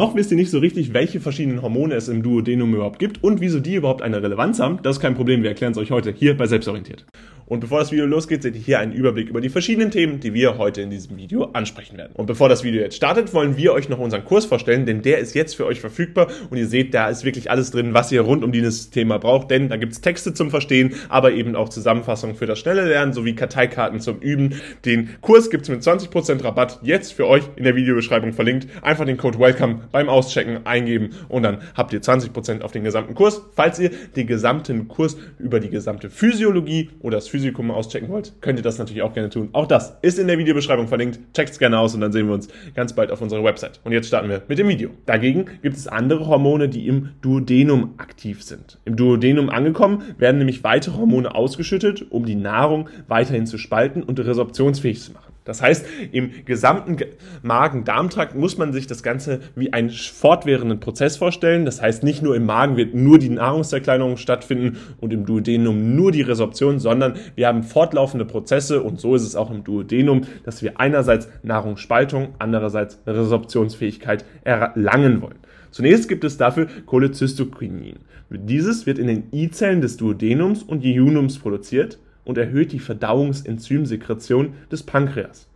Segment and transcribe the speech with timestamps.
[0.00, 3.42] Noch wisst ihr nicht so richtig, welche verschiedenen Hormone es im Duodenum überhaupt gibt und
[3.42, 4.78] wieso die überhaupt eine Relevanz haben.
[4.82, 7.04] Das ist kein Problem, wir erklären es euch heute hier bei Selbstorientiert.
[7.50, 10.32] Und bevor das Video losgeht, seht ihr hier einen Überblick über die verschiedenen Themen, die
[10.34, 12.12] wir heute in diesem Video ansprechen werden.
[12.14, 15.18] Und bevor das Video jetzt startet, wollen wir euch noch unseren Kurs vorstellen, denn der
[15.18, 18.20] ist jetzt für euch verfügbar und ihr seht, da ist wirklich alles drin, was ihr
[18.20, 22.36] rund um dieses Thema braucht, denn da gibt's Texte zum Verstehen, aber eben auch Zusammenfassungen
[22.36, 24.54] für das schnelle Lernen sowie Karteikarten zum Üben.
[24.84, 28.68] Den Kurs gibt's mit 20% Rabatt jetzt für euch in der Videobeschreibung verlinkt.
[28.80, 33.16] Einfach den Code WELCOME beim Auschecken eingeben und dann habt ihr 20% auf den gesamten
[33.16, 33.42] Kurs.
[33.56, 38.58] Falls ihr den gesamten Kurs über die gesamte Physiologie oder das Physikum auschecken wollt, könnt
[38.58, 39.48] ihr das natürlich auch gerne tun.
[39.52, 41.20] Auch das ist in der Videobeschreibung verlinkt.
[41.34, 43.80] Checkt's gerne aus und dann sehen wir uns ganz bald auf unserer Website.
[43.82, 44.90] Und jetzt starten wir mit dem Video.
[45.06, 48.78] Dagegen gibt es andere Hormone, die im Duodenum aktiv sind.
[48.84, 54.20] Im Duodenum angekommen werden nämlich weitere Hormone ausgeschüttet, um die Nahrung weiterhin zu spalten und
[54.20, 55.32] resorptionsfähig zu machen.
[55.50, 56.96] Das heißt, im gesamten
[57.42, 61.64] Magen-Darm-Trakt muss man sich das Ganze wie einen fortwährenden Prozess vorstellen.
[61.64, 66.12] Das heißt, nicht nur im Magen wird nur die Nahrungszerkleinerung stattfinden und im Duodenum nur
[66.12, 70.62] die Resorption, sondern wir haben fortlaufende Prozesse und so ist es auch im Duodenum, dass
[70.62, 75.40] wir einerseits Nahrungsspaltung, andererseits Resorptionsfähigkeit erlangen wollen.
[75.72, 77.98] Zunächst gibt es dafür Cholecystokinin.
[78.30, 84.84] Dieses wird in den I-Zellen des Duodenums und Jejunums produziert und erhöht die Verdauungsenzymsekretion des
[84.84, 85.49] Pankreas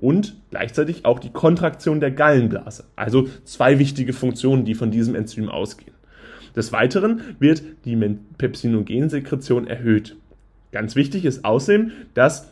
[0.00, 2.84] und gleichzeidig auch die Kontraktion der Gallenblase.
[2.96, 5.92] Also zwei wichtige Funktionen, die von diesem Enzym ausgehen.
[6.56, 7.96] Des Weiteren wird die
[8.38, 10.16] Pepsinogensekretion erhöht.
[10.72, 12.48] Ganz wichtig ist außerdem, dass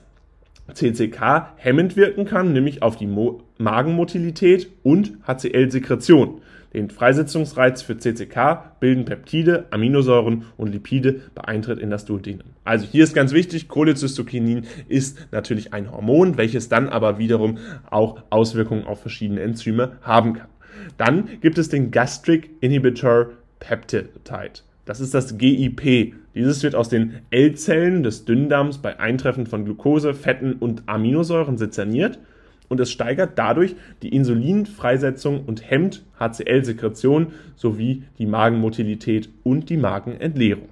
[0.72, 6.42] CCK hemmend wirken kann, nämlich auf die Mo Magenmotilität und HCl-Sekretion.
[6.74, 12.48] Den Freisetzungsreiz für CCK bilden Peptide, Aminosäuren und Lipide bei Eintritt in das Duodenum.
[12.64, 17.58] Also hier ist ganz wichtig, Cholecystokinin ist natürlich ein Hormon, welches dann aber wiederum
[17.90, 20.48] auch Auswirkungen auf verschiedene Enzyme haben kann.
[20.98, 23.30] Dann gibt es den Gastric Inhibitor
[23.60, 24.10] Peptide.
[24.84, 26.14] Das ist das GIP.
[26.34, 32.18] Dieses wird aus den L-Zellen des Dünndarms bei Eintreffen von Glucose, Fetten und Aminosäuren sezerniert
[32.68, 40.68] und es steigert dadurch die Insulinfreisetzung und hemmt HCl-Sekretion sowie die Magenmotilität und die Magenentleerung.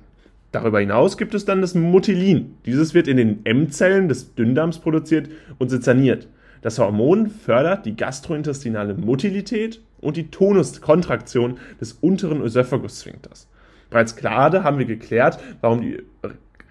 [0.53, 2.55] Darüber hinaus gibt es dann das Motilin.
[2.65, 6.29] Dieses wird in den M-Zellen des Dünndarms produziert und sezerniert.
[6.63, 13.49] Das Hormon fördert die gastrointestinale Motilität und die Tonuskontraktion des unteren Ösophagus-Sphinkters.
[13.91, 16.03] Bereits gerade haben wir geklärt, warum die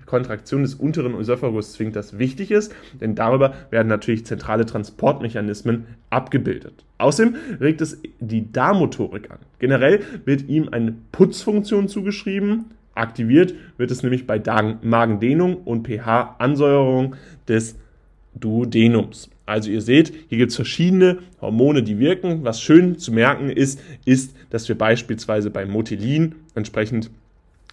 [0.06, 6.86] Kontraktion des unteren Ösophagus-Sphinkters wichtig ist, denn darüber werden natürlich zentrale Transportmechanismen abgebildet.
[6.98, 9.40] Außerdem regt es die Darmmotorik an.
[9.60, 12.66] Generell wird ihm eine Putzfunktion zugeschrieben.
[12.94, 14.42] Aktiviert wird es nämlich bei
[14.82, 17.16] Magendehnung und pH-Ansäuerung
[17.48, 17.76] des
[18.36, 19.30] Duodenums.
[19.46, 22.44] Also ihr seht, hier gibt es verschiedene Hormone, die wirken.
[22.44, 27.12] Was schön zu merken ist, ist, dass wir beispielsweise beim Motilin entsprechend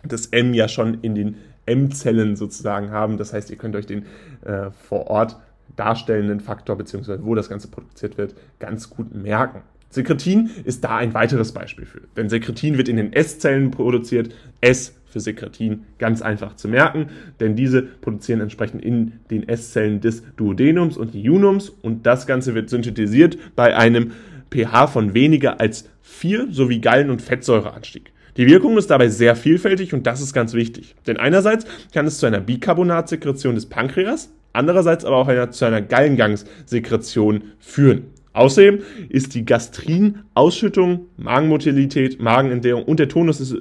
[0.04, 1.36] das M ja schon in den
[1.66, 3.18] M-Zellen sozusagen haben.
[3.18, 4.06] Das heißt, ihr könnt euch den
[4.44, 5.36] äh, vor Ort
[5.76, 9.62] darstellenden Faktor beziehungsweise wo das Ganze produziert wird, ganz gut merken.
[9.90, 12.00] Sekretin ist da ein weiteres Beispiel für.
[12.16, 14.34] Denn Sekretin wird in den S-Zellen produziert.
[14.60, 17.08] S für Sekretin ganz einfach zu merken,
[17.38, 22.70] denn diese produzieren entsprechend in den S-Zellen des Duodenums und Jejunums und das Ganze wird
[22.70, 24.12] synthetisiert bei einem
[24.50, 28.12] pH von weniger als 4 sowie Gallen- und Fettsäureanstieg.
[28.36, 30.94] Die Wirkung ist dabei sehr vielfältig und das ist ganz wichtig.
[31.06, 35.82] Denn einerseits kann es zu einer Bicarbonatsekretion des Pankreas, andererseits aber auch einer, zu einer
[35.82, 38.04] Gallengangssekretion führen.
[38.32, 38.78] Außerdem
[39.10, 43.56] ist die Gastrinausschüttung, Magenmotilität, Magenentleerung und der Tonus des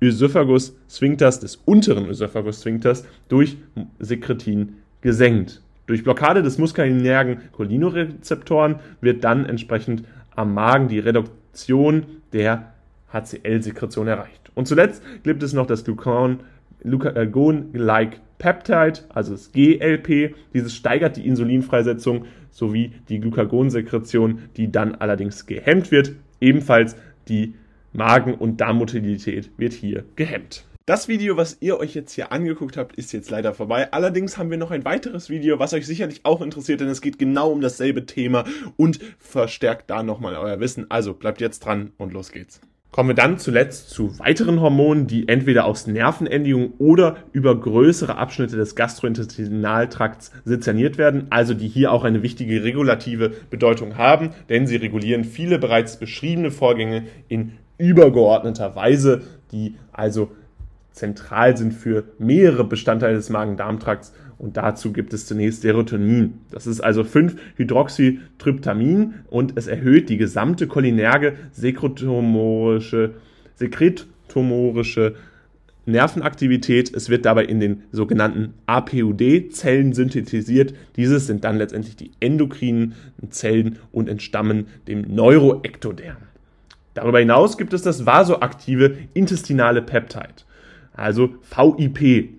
[0.00, 3.56] Ösophagus-Sphinkters, des unteren Ösophagus-Sphinkters, durch
[3.98, 5.62] Sekretin gesenkt.
[5.86, 10.04] Durch Blockade des muskalinergen Cholinorezeptoren wird dann entsprechend
[10.36, 12.73] am Magen die Reduktion der
[13.14, 14.50] HCl-Sekretion erreicht.
[14.54, 16.40] Und zuletzt gibt es noch das Glucagon,
[16.82, 20.34] Glucagon-like Peptide, also das GLP.
[20.52, 26.12] Dieses steigert die Insulinfreisetzung sowie die Glucagonsekretion, die dann allerdings gehemmt wird.
[26.40, 26.96] Ebenfalls
[27.28, 27.54] die
[27.92, 30.66] Magen- und Darmmotilität wird hier gehemmt.
[30.86, 33.90] Das Video, was ihr euch jetzt hier angeguckt habt, ist jetzt leider vorbei.
[33.92, 37.18] Allerdings haben wir noch ein weiteres Video, was euch sicherlich auch interessiert, denn es geht
[37.18, 38.44] genau um dasselbe Thema
[38.76, 40.90] und verstärkt da nochmal euer Wissen.
[40.90, 42.60] Also bleibt jetzt dran und los geht's.
[42.94, 48.54] Kommen wir dann zuletzt zu weiteren Hormonen, die entweder aus Nervenendigungen oder über größere Abschnitte
[48.54, 54.76] des Gastrointestinaltrakts sezerniert werden, also die hier auch eine wichtige regulative Bedeutung haben, denn sie
[54.76, 60.30] regulieren viele bereits beschriebene Vorgänge in übergeordneter Weise, die also
[60.92, 66.34] zentral sind für mehrere Bestandteile des Magen-Darm-Trakts Und dazu gibt es zunächst Serotonin.
[66.50, 73.14] Das ist also 5-Hydroxytryptamin und es erhöht die gesamte cholinerge sekretomorische,
[73.54, 75.14] sekretomorische
[75.86, 76.94] Nervenaktivität.
[76.94, 80.74] Es wird dabei in den sogenannten APUD-Zellen synthetisiert.
[80.96, 82.94] Dieses sind dann letztendlich die endokrinen
[83.30, 86.16] Zellen und entstammen dem Neuroektoderm.
[86.94, 90.46] Darüber hinaus gibt es das vasoaktive intestinale Peptid,
[90.94, 92.30] also VIP.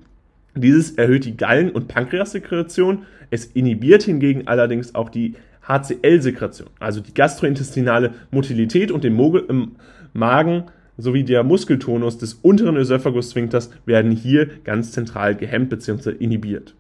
[0.56, 3.06] Dieses erhöht die Gallen- und Pankreassekretion.
[3.30, 5.36] Es inhibiert hingegen allerdings auch die
[5.68, 9.76] HCl-Sekretion, also die gastrointestinale Motilität und den Mogel im
[10.14, 10.66] Magen
[10.98, 16.12] sowie der Muskeltonus des unteren Ösophagus-Sphinkters werden hier ganz zentral gehemmt bzw.
[16.12, 16.76] inhibiert.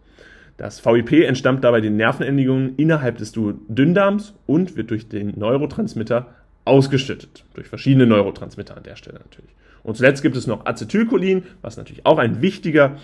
[0.58, 6.28] Das VIP entstammt dabei den Nervenendigungen innerhalb des Dünndarms und wird durch den Neurotransmitter
[6.64, 7.44] ausgeschüttet.
[7.56, 9.52] Durch verschiedene Neurotransmitter an der Stelle natürlich.
[9.84, 12.96] Und zuletzt gibt es noch Acetylcholin, was natürlich auch ein wichtiger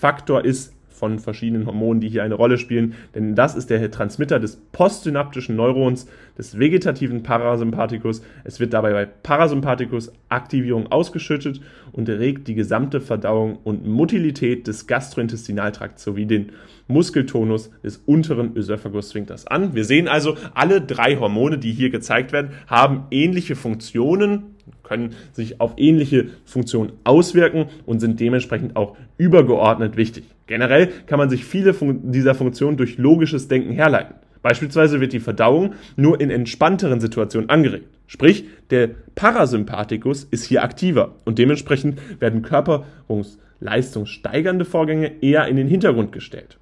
[0.00, 4.38] Faktor ist von verschiedenen Hormonen, die hier eine Rolle spielen, denn das ist der Transmitter
[4.38, 6.06] des postsynaptischen Neurons
[6.36, 8.22] des vegetativen Parasympathikus.
[8.44, 11.60] Es wird dabei bei Parasympathikus Aktivierung ausgeschüttet
[11.92, 16.52] und regt die gesamte Verdauung und Motilität des Gastrointestinaltrakts sowie den
[16.86, 19.74] Muskeltonus des unteren Ösophagus-Sphinkters an.
[19.74, 24.56] Wir sehen also, alle drei Hormone, die hier gezeigt werden, haben ähnliche Funktionen,
[24.90, 30.24] können sich auf ähnliche Funktionen auswirken und sind dementsprechend auch übergeordnet wichtig.
[30.48, 31.72] Generell kann man sich viele
[32.02, 34.16] dieser Funktionen durch logisches Denken herleiten.
[34.42, 37.86] Beispielsweise wird die Verdauung nur in entspannteren Situationen angeregt.
[38.08, 46.10] Sprich, der Parasympathikus ist hier aktiver und dementsprechend werden körperungsleistungssteigernde Vorgänge eher in den Hintergrund
[46.10, 46.58] gestellt.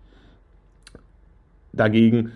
[1.73, 2.33] Dagegen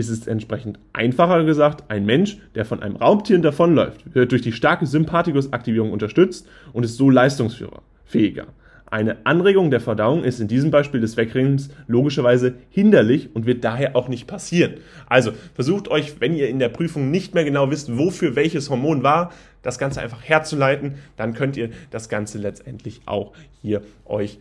[0.00, 4.52] ist es entsprechend einfacher gesagt, ein Mensch, der von einem Raubtier davonläuft, wird durch die
[4.52, 8.46] starke Sympathikusaktivierung unterstützt und ist so leistungsfähiger.
[8.86, 13.94] Eine Anregung der Verdauung ist in diesem Beispiel des Wegrennens logischerweise hinderlich und wird daher
[13.94, 14.74] auch nicht passieren.
[15.06, 19.04] Also versucht euch, wenn ihr in der Prüfung nicht mehr genau wisst, wofür welches Hormon
[19.04, 19.30] war,
[19.62, 23.32] das Ganze einfach herzuleiten, dann könnt ihr das Ganze letztendlich auch
[23.62, 24.38] hier euch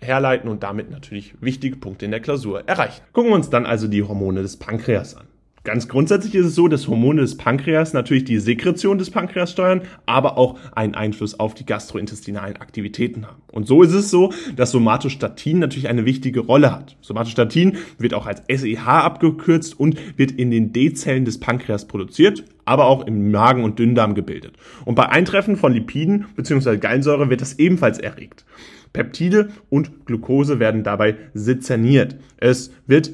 [0.00, 3.02] herleiten und damit natürlich wichtige Punkte in der Klausur erreichen.
[3.12, 5.26] Gucken wir uns dann also die Hormone des Pankreas an.
[5.68, 9.82] Ganz grundsätzlich ist es so, dass Hormone des Pankreas natürlich die Sekretion des Pankreas steuern,
[10.06, 13.42] aber auch einen Einfluss auf die gastrointestinalen Aktivitäten haben.
[13.52, 16.96] Und so ist es so, dass Somatostatin natürlich eine wichtige Rolle hat.
[17.02, 22.86] Somatostatin wird auch als SEH abgekürzt und wird in den D-Zellen des Pankreas produziert, aber
[22.86, 24.54] auch im Magen und Dünndarm gebildet.
[24.86, 26.78] Und bei Eintreffen von Lipiden bzw.
[26.78, 28.46] Gallensäure wird das ebenfalls erregt.
[28.92, 32.16] Peptide und Glucose werden dabei sezerniert.
[32.36, 33.12] Es wird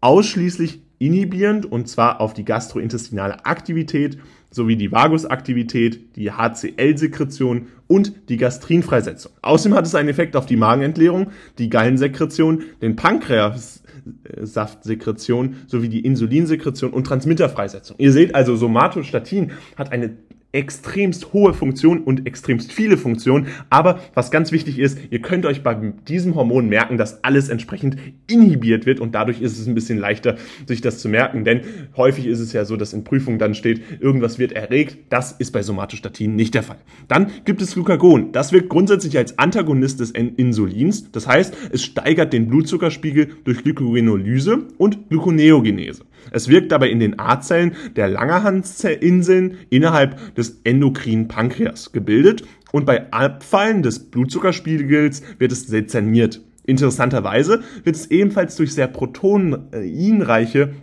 [0.00, 4.18] ausschließlich inhibierend und zwar auf die gastrointestinale Aktivität
[4.50, 9.32] sowie die Vagusaktivität, die HCl-Sekretion und die Gastrinfreisetzung.
[9.42, 16.92] Außerdem hat es einen Effekt auf die Magenentleerung, die Gallensekretion, den Pankreassaftsekretion sowie die Insulinsekretion
[16.92, 17.96] und Transmitterfreisetzung.
[17.98, 20.16] Ihr seht also, Somatostatin hat eine
[20.52, 23.48] extremst hohe Funktion und extremst viele Funktionen.
[23.70, 27.96] Aber was ganz wichtig ist, ihr könnt euch bei diesem Hormon merken, dass alles entsprechend
[28.30, 31.44] inhibiert wird und dadurch ist es ein bisschen leichter, sich das zu merken.
[31.44, 31.62] Denn
[31.96, 34.98] häufig ist es ja so, dass in Prüfungen dann steht, irgendwas wird erregt.
[35.08, 36.78] Das ist bei Somatostatin nicht der Fall.
[37.08, 38.32] Dann gibt es Glucagon.
[38.32, 41.10] Das wirkt grundsätzlich als Antagonist des Insulins.
[41.12, 46.04] Das heißt, es steigert den Blutzuckerspiegel durch Glycogenolyse und Gluconeogenese.
[46.30, 53.12] Es wirkt dabei in den A-Zellen der Langerhansinseln innerhalb des endokrinen Pankreas gebildet und bei
[53.12, 56.40] Abfallen des Blutzuckerspiegels wird es sezerniert.
[56.64, 60.74] Interessanterweise wird es ebenfalls durch sehr proteinreiche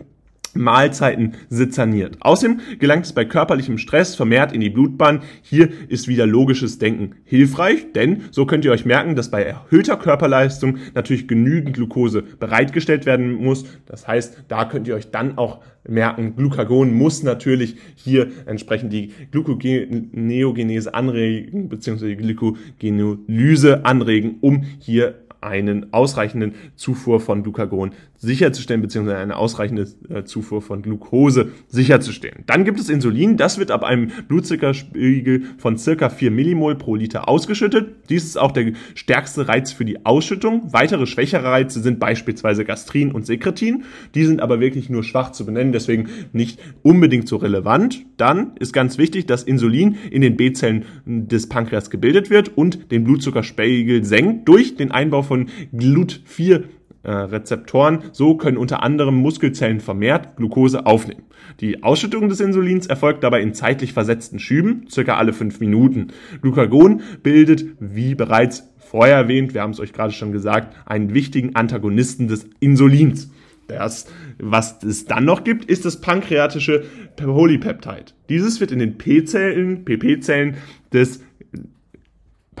[0.54, 2.16] Mahlzeiten sezerniert.
[2.20, 5.20] Außerdem gelangt es bei körperlichem Stress vermehrt in die Blutbahn.
[5.42, 9.96] Hier ist wieder logisches Denken hilfreich, denn so könnt ihr euch merken, dass bei erhöhter
[9.96, 13.64] Körperleistung natürlich genügend Glucose bereitgestellt werden muss.
[13.86, 19.12] Das heißt, da könnt ihr euch dann auch merken, Glucagon muss natürlich hier entsprechend die
[19.30, 29.18] Gluconeogenese anregen, beziehungsweise die Glycogenolyse anregen, um hier einen ausreichenden Zufuhr von Glucagon sicherzustellen, beziehungsweise
[29.18, 32.44] eine ausreichende äh, Zufuhr von Glucose sicherzustellen.
[32.46, 37.28] Dann gibt es Insulin, das wird ab einem Blutzuckerspiegel von circa 4 Millimol pro Liter
[37.28, 38.10] ausgeschüttet.
[38.10, 40.72] Dies ist auch der stärkste Reiz für die Ausschüttung.
[40.72, 43.84] Weitere schwächere Reize sind beispielsweise Gastrin und Sekretin.
[44.14, 48.04] Die sind aber wirklich nur schwach zu benennen, deswegen nicht unbedingt so relevant.
[48.18, 53.04] Dann ist ganz wichtig, dass Insulin in den B-Zellen des Pankreas gebildet wird und den
[53.04, 56.64] Blutzuckerspiegel senkt durch den Einbau von GLUT4
[57.04, 58.00] äh, Rezeptoren.
[58.10, 61.22] So können unter anderem Muskelzellen vermehrt Glucose aufnehmen.
[61.60, 66.08] Die Ausschüttung des Insulins erfolgt dabei in zeitlich versetzten Schüben, circa alle fünf Minuten.
[66.42, 71.54] Glucagon bildet, wie bereits vorher erwähnt, wir haben es euch gerade schon gesagt, einen wichtigen
[71.54, 73.30] Antagonisten des Insulins.
[73.68, 74.06] Das,
[74.40, 78.06] was es dann noch gibt, ist das pankreatische Polypeptide.
[78.28, 80.56] Dieses wird in den P-Zellen, PP-Zellen
[80.92, 81.22] des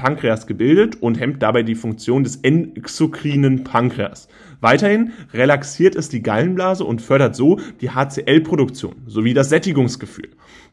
[0.00, 4.28] Pankreas gebildet und hemmt dabei die Funktion des exokrinen Pankreas.
[4.60, 10.30] Weiterhin relaxiert es die Gallenblase und fördert so die HCl-Produktion sowie das Sättigungsgefühl.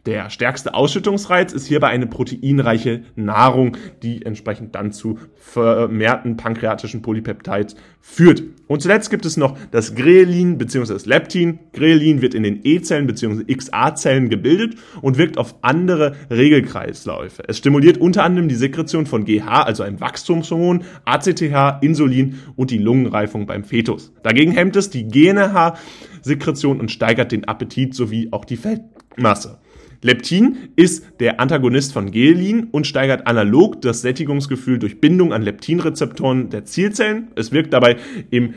[0.08, 7.76] Der stärkste Ausschüttungsreiz ist hierbei eine proteinreiche Nahrung, die entsprechend dann zu vermehrten pankreatischen Polypeptides
[8.00, 8.42] führt.
[8.68, 10.94] Und zuletzt gibt es noch das Grelin bzw.
[10.94, 11.60] das Leptin.
[11.74, 13.54] Grelin wird in den E-Zellen bzw.
[13.54, 17.44] XA-Zellen gebildet und wirkt auf andere Regelkreisläufe.
[17.46, 22.78] Es stimuliert unter anderem die Sekretion von GH, also einem Wachstumshormon, ACTH, Insulin und die
[22.78, 24.12] Lungenreifung beim Fetus.
[24.24, 29.60] Dagegen hemmt es die GNH-Sekretion und steigert den Appetit sowie auch die Fettmasse.
[30.02, 36.50] Leptin ist der Antagonist von Gelin und steigert analog das Sättigungsgefühl durch Bindung an Leptinrezeptoren
[36.50, 37.28] der Zielzellen.
[37.36, 37.98] Es wirkt dabei
[38.32, 38.56] im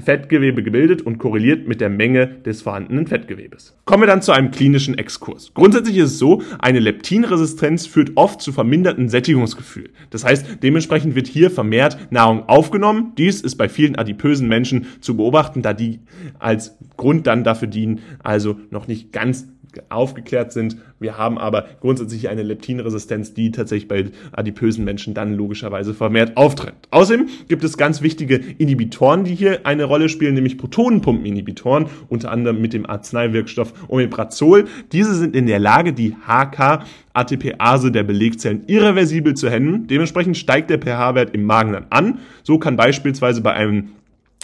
[0.00, 3.76] Fettgewebe gebildet und korreliert mit der Menge des vorhandenen Fettgewebes.
[3.84, 5.52] Kommen wir dann zu einem klinischen Exkurs.
[5.54, 9.90] Grundsätzlich ist es so, eine Leptinresistenz führt oft zu verminderten Sättigungsgefühl.
[10.10, 13.12] Das heißt, dementsprechend wird hier vermehrt Nahrung aufgenommen.
[13.18, 16.00] Dies ist bei vielen adipösen Menschen zu beobachten, da die
[16.38, 19.48] als Grund dann dafür dienen, also noch nicht ganz
[19.88, 20.76] aufgeklärt sind.
[21.00, 26.74] Wir haben aber grundsätzlich eine Leptinresistenz, die tatsächlich bei adipösen Menschen dann logischerweise vermehrt auftritt.
[26.90, 32.60] Außerdem gibt es ganz wichtige Inhibitoren, die hier eine Rolle spielen, nämlich Protonenpumpeninhibitoren, unter anderem
[32.60, 34.66] mit dem Arzneiwirkstoff Omeprazol.
[34.92, 39.86] Diese sind in der Lage, die HK ATPase der Belegzellen irreversibel zu hemmen.
[39.86, 42.18] Dementsprechend steigt der pH-Wert im Magen dann an.
[42.42, 43.88] So kann beispielsweise bei einem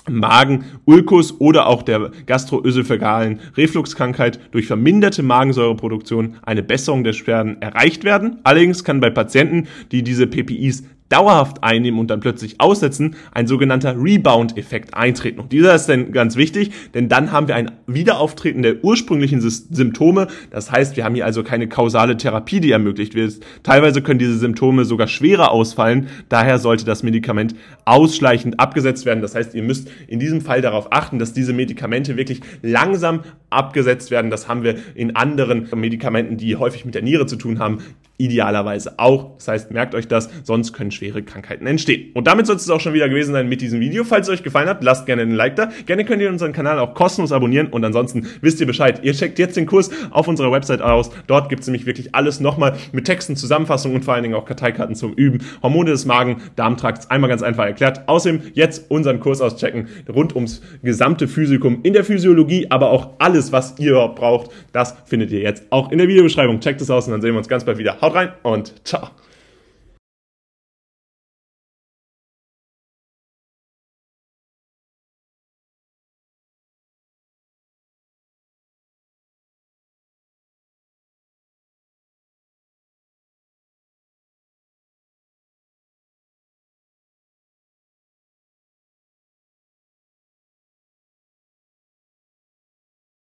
[0.09, 8.05] Magen, Ulkus oder auch der gastroösophagalen Refluxkrankheit durch verminderte Magensäureproduktion eine Besserung der Beschwerden erreicht
[8.05, 8.39] werden.
[8.45, 13.97] Allerdings kann bei Patienten, die diese PPIs dauerhaft einnehmen und dann plötzlich aussetzen, ein sogenannter
[13.97, 15.41] Rebound-Effekt eintreten.
[15.41, 20.29] Und dieser ist dann ganz wichtig, denn dann haben wir ein Wiederauftreten der ursprünglichen Symptome.
[20.51, 23.41] Das heißt, wir haben hier also keine kausale Therapie, die ermöglicht wird.
[23.63, 26.09] Teilweise können diese Symptome sogar schwerer ausfallen.
[26.29, 29.23] Daher sollte das Medikament ausschleichend abgesetzt werden.
[29.23, 33.21] Das heißt, ihr müsst in diesem Fall darauf achten, dass diese Medikamente wirklich langsam
[33.51, 34.31] abgesetzt werden.
[34.31, 37.79] Das haben wir in anderen Medikamenten, die häufig mit der Niere zu tun haben,
[38.19, 39.37] idealerweise auch.
[39.37, 42.11] Das heißt, merkt euch das, sonst können schwere Krankheiten entstehen.
[42.15, 44.05] Und damit soll es auch schon wieder gewesen sein mit diesem Video.
[44.05, 45.71] Falls es euch gefallen hat, lasst gerne einen Like da.
[45.87, 49.01] Gerne könnt ihr unseren Kanal auch kostenlos abonnieren und ansonsten wisst ihr Bescheid.
[49.03, 51.11] Ihr checkt jetzt den Kurs auf unserer Website aus.
[51.27, 54.45] Dort gibt es nämlich wirklich alles nochmal mit Texten, Zusammenfassungen und vor allen Dingen auch
[54.45, 55.41] Karteikarten zum Üben.
[55.63, 58.09] Hormone des Magen, Darmtrakts, einmal ganz einfach erklärt.
[58.09, 63.53] Außerdem jetzt unseren Kurs auschecken rund ums gesamte Physikum in der Physiologie, aber auch alles,
[63.53, 66.61] was ihr braucht, das findet ihr jetzt auch in der Videobeschreibung.
[66.61, 68.01] Checkt es aus und dann sehen wir uns ganz bald wieder.
[68.07, 69.09] Haut rein und ciao.